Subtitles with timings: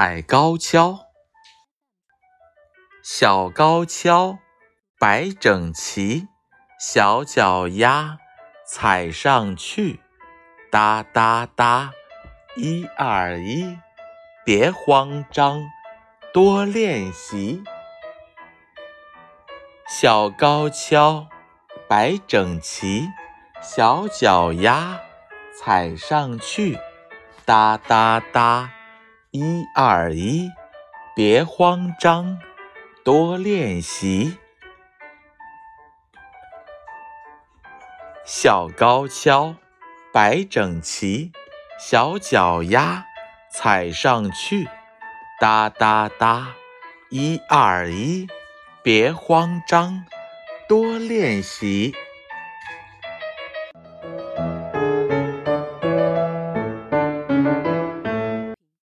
[0.00, 1.08] 踩高跷，
[3.02, 4.38] 小高跷
[4.96, 6.28] 摆整齐，
[6.78, 8.16] 小脚丫
[8.64, 9.98] 踩上去，
[10.70, 11.90] 哒哒哒，
[12.54, 13.76] 一二一，
[14.44, 15.64] 别慌张，
[16.32, 17.64] 多练习。
[19.88, 21.26] 小高跷
[21.88, 23.08] 摆整齐，
[23.60, 25.00] 小脚丫
[25.52, 26.78] 踩上去，
[27.44, 28.74] 哒哒哒。
[29.30, 30.50] 一二一，
[31.14, 32.38] 别慌张，
[33.04, 34.38] 多练习。
[38.24, 39.56] 小高跷
[40.14, 41.30] 摆整齐，
[41.78, 43.04] 小脚丫
[43.52, 44.66] 踩上去，
[45.38, 46.54] 哒哒哒。
[47.10, 48.26] 一二一，
[48.82, 50.06] 别慌张，
[50.66, 51.94] 多练习。